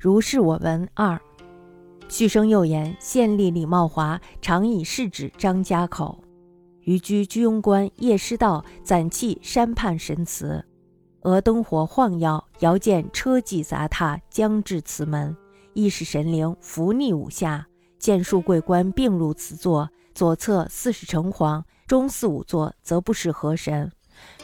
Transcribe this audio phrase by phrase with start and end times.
[0.00, 0.88] 如是我闻。
[0.94, 1.20] 二，
[2.08, 6.18] 续生又言：县吏李茂华常以世指张家口，
[6.84, 10.64] 余居居庸关夜师道攒气山畔神祠，
[11.24, 15.36] 俄灯火晃耀，遥见车骑杂沓将至祠门，
[15.74, 17.66] 亦是神灵伏逆五下，
[17.98, 23.92] 见数桂冠并入此座，左侧四是城隍，中四五座则不是河神。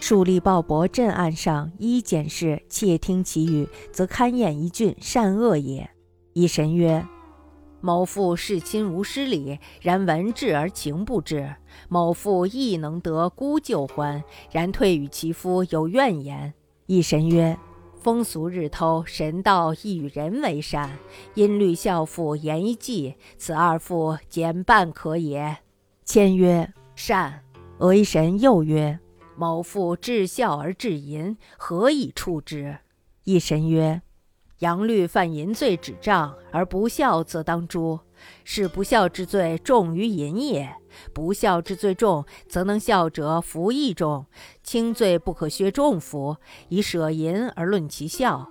[0.00, 5.90] 树立鲍勃镇岸上，一检视，窃听其语，则勘验一郡善恶也。
[6.34, 7.04] 一神曰
[7.80, 11.56] ：“某父事亲无失礼，然闻至而情不至；
[11.88, 16.52] 某父亦能得孤旧欢，然退与其夫有怨言。”
[16.86, 17.58] 一神曰
[18.02, 20.98] ：“风俗日偷，神道亦与人为善。
[21.34, 25.56] 因律孝父言一计，此二父减半可也。”
[26.04, 27.42] 谦曰：“善。”
[27.78, 28.98] 俄一神又曰：
[29.36, 32.78] 某父至孝而至淫，何以处之？
[33.24, 34.02] 一神曰：
[34.60, 38.00] 阳律犯淫罪，指杖，而不孝则当诛。
[38.44, 40.74] 是不孝之罪重于淫也。
[41.12, 44.24] 不孝之罪重，则能孝者服亦重；
[44.62, 46.38] 轻罪不可削重服，
[46.70, 48.48] 以舍淫而论其孝。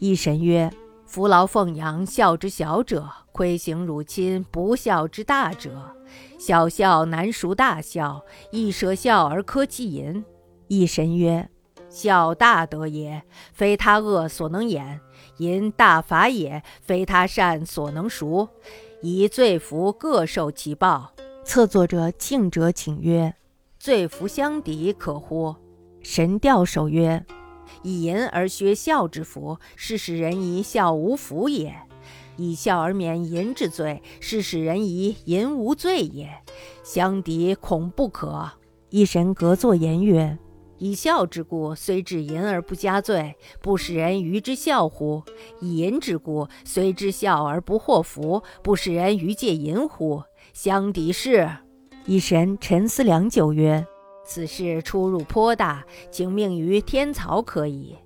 [0.00, 0.72] 一神曰：
[1.14, 5.94] 扶劳奉养，孝之小者；亏行辱亲，不孝之大者。
[6.40, 10.24] 小孝难赎大孝，亦舍孝而苛其淫。
[10.66, 11.48] 一神曰：
[11.88, 14.98] 孝大德也，非他恶所能掩；
[15.36, 18.48] 淫大法也，非他善所能赎。
[19.00, 21.12] 以罪福各受其报。
[21.44, 23.32] 侧坐者庆者请曰：
[23.78, 25.54] 罪福相抵可乎？
[26.02, 27.24] 神调首曰：
[27.82, 31.74] 以淫而削孝之福，是使人以孝无福也。
[32.36, 36.28] 以孝而免淫之罪，是使人以淫无罪也。
[36.82, 38.50] 相敌恐不可。
[38.90, 40.36] 一神隔坐言曰
[40.78, 45.22] ：“以孝之故，虽至淫而不加罪，不使人愚之孝乎？
[45.60, 50.22] 以淫之故，虽知孝而不获福，不使人愚戒淫乎？
[50.52, 51.48] 相敌是。”
[52.04, 53.86] 一神沉思良久曰
[54.24, 57.96] ：“此事出入颇大，请命于天曹可矣。”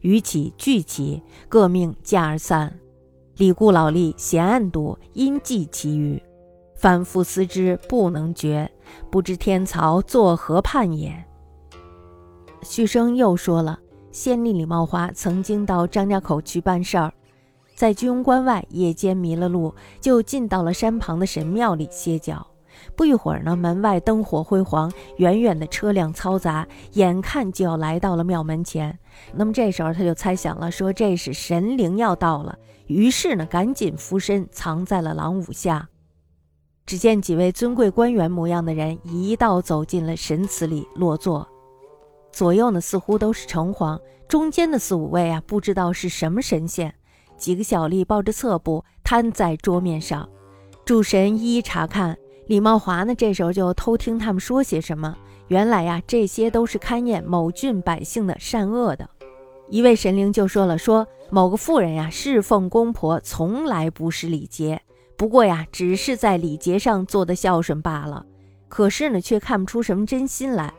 [0.00, 2.78] 余起俱起，各命驾而散。
[3.36, 6.22] 李固老吏嫌暗笃，因记其余，
[6.74, 8.70] 反复思之，不能决，
[9.10, 11.24] 不知天曹作何判也。
[12.62, 13.78] 徐生又说了，
[14.10, 17.12] 县令李茂华曾经到张家口去办事儿，
[17.74, 22.46] 在居庸关外夜间迷了路，就进到了山旁的神庙里歇脚。
[22.96, 28.98] 不一会儿呢，门外灯火辉煌，远远的车辆嘈杂，眼看就要来到了庙门前。
[29.32, 35.88] 那么这时候他就猜想了，说这是神灵要到了，于是呢，赶紧伏身藏在了廊庑下。
[36.86, 41.48] 只见几位尊贵官员模样的人一道走进了神祠里落座，
[42.30, 43.98] 左右呢似乎都是城隍，
[44.28, 46.94] 中间的四五位啊不知道是什么神仙。
[47.36, 50.28] 几个小吏抱着册簿摊在桌面上，
[50.84, 52.16] 主神一一查看。
[52.46, 55.16] 李茂华呢，这时候就偷听他们说些什么。
[55.48, 59.08] 原来呀，这些都是勘验某郡百姓的善恶的。
[59.70, 64.80] 一位神灵就说了：“说某个妇人呀，侍奉公婆，从来不失礼节，
[65.16, 68.26] 不过呀，只是在礼节上做的孝顺罢了。
[68.68, 70.72] 可是呢，却看不出什么真心来。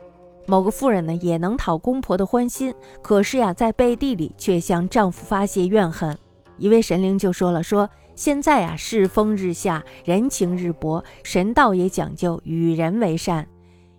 [0.46, 2.72] 某个妇人呢，也能讨公婆的欢心，
[3.02, 6.16] 可是呀，在背地里却向丈夫发泄怨恨。”
[6.58, 13.46] 一位神灵就说了：“说。”现在啊，世风日下，人情日薄，神道也讲究与人为善。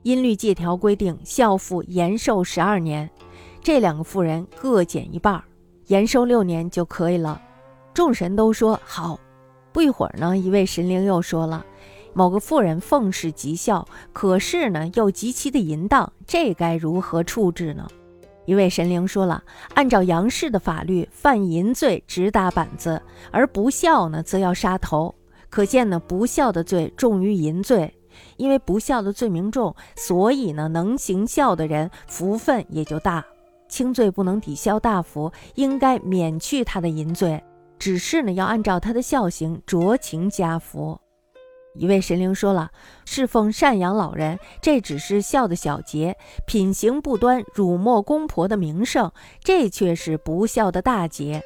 [0.01, 3.07] 音律借条规定，孝妇延寿十二年，
[3.61, 5.43] 这两个妇人各减一半，
[5.85, 7.39] 延寿六年就可以了。
[7.93, 9.19] 众神都说好。
[9.71, 11.63] 不一会儿呢，一位神灵又说了：
[12.13, 17.87] 某个妇人奉事极孝，可是呢又极其的淫荡，这该如何处置呢？
[18.47, 19.43] 一位神灵说了
[19.75, 25.13] ：“按照杨氏的法律，犯淫罪直打板子，而不孝呢，则要杀头。
[25.49, 27.93] 可见呢，不孝的罪重于淫罪。
[28.37, 33.23] 因为不孝的罪名重，所以呢，能行孝的人福分也就大。
[33.67, 37.43] 轻罪不能抵消大福，应该免去他的淫罪，
[37.77, 40.97] 只是呢，要按照他的孝行酌情加福。”
[41.77, 42.71] 一位神灵说了
[43.05, 46.13] ：“侍奉赡养老人，这只是孝的小节；
[46.47, 49.11] 品行不端、辱没公婆的名声，
[49.43, 51.43] 这却是不孝的大节。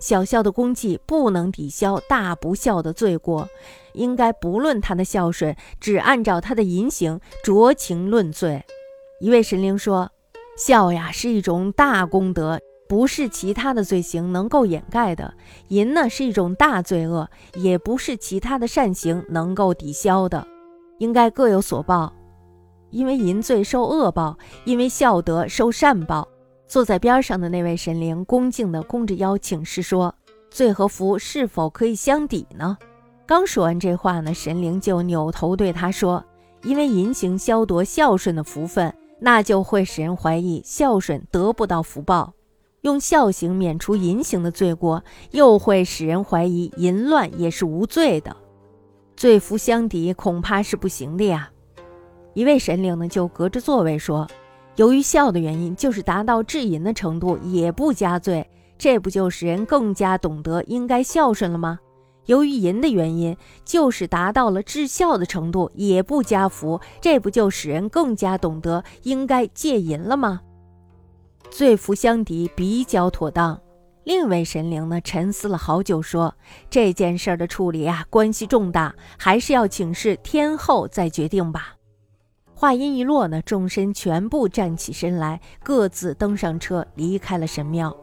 [0.00, 3.48] 小孝的功绩不能抵消大不孝的罪过，
[3.92, 8.64] 应该不论他的孝顺，只按照他的淫行酌情论罪。”
[9.20, 10.10] 一位神灵说
[10.56, 15.34] ：“孝呀，是一种大功德。”不是其他的罪行能够掩盖的，
[15.68, 20.46] 淫呢是一种大罪恶，也不是其他的善行能够抵消的，
[20.98, 22.12] 应该各有所报。
[22.90, 26.26] 因为淫罪受恶报，因为孝德受善报。
[26.66, 30.14] 坐在边上的那位神灵恭敬地弓着腰请示说
[30.50, 32.76] ：“罪和福是否可以相抵呢？
[33.26, 36.24] 刚说完这话呢，神灵就扭头对他说
[36.64, 42.32] ：“因为淫行消夺孝顺的福分，那就会使人怀疑孝顺得不到福报；
[42.82, 45.02] 用孝行免除淫行的罪过，
[45.32, 48.36] 又会使人怀疑淫乱也是无罪的。
[49.16, 51.50] 罪福相抵，恐怕是不行的呀。”
[52.34, 54.28] 一位神灵呢，就隔着座位说
[54.76, 58.48] ：“由于孝的原因，就是达到至淫的程度，也不加罪。
[58.78, 61.80] 这不就使人更加懂得应该孝顺了吗？”
[62.26, 70.42] 由于淫的原因，就是达到了至孝的程度，也不加福，这不就使人更加懂得应该戒淫了吗？
[71.58, 73.60] 罪福相抵比较妥当。
[74.04, 76.32] 另一位神灵呢，沉思了好久，说
[76.70, 81.74] 这件事的处理啊，关系重大，还是要请示天后再决定吧。
[82.54, 87.96] 话音一落呢，众神全部站起身来，各自登上车，离开了神庙。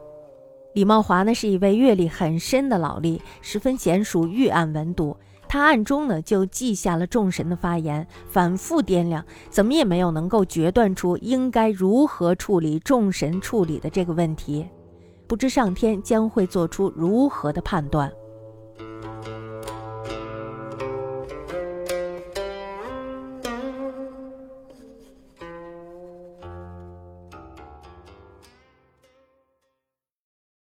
[0.73, 5.15] 李茂华呢是一位阅历很深的老吏，十分娴熟预案文读。
[5.55, 14.67] 他暗中呢就记下了众神的发言，反复掂量，怎么也没有能够决断出应该如何处理众神处理的这个问题。
[15.27, 18.11] 不知上天将会做出如何的判断。